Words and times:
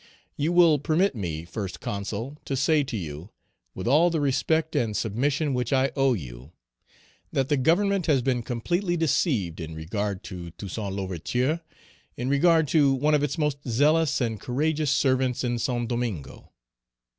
You 0.35 0.51
will 0.51 0.79
permit 0.79 1.13
me, 1.13 1.45
First 1.45 1.79
Consul, 1.79 2.39
to 2.45 2.55
say 2.55 2.83
to 2.83 2.97
you, 2.97 3.29
with 3.75 3.87
all 3.87 4.09
the 4.09 4.19
respect 4.19 4.75
and 4.75 4.97
submission 4.97 5.53
which 5.53 5.71
I 5.71 5.91
owe 5.95 6.13
you, 6.15 6.53
that 7.31 7.49
the 7.49 7.55
Government 7.57 8.07
has 8.07 8.23
been 8.23 8.41
completely 8.41 8.97
deceived 8.97 9.59
in 9.59 9.75
regard 9.75 10.23
to 10.23 10.49
Toussaint 10.57 10.95
L'Ouverture, 10.95 11.61
in 12.17 12.29
regard 12.29 12.67
to 12.69 12.91
one 12.95 13.13
of 13.13 13.21
its 13.21 13.37
most 13.37 13.59
zealous 13.67 14.19
and 14.19 14.39
courageous 14.39 14.89
servants 14.89 15.43
in 15.43 15.59
Saint 15.59 15.87
Domingo. 15.87 16.51